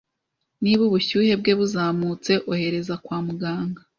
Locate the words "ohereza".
2.51-2.93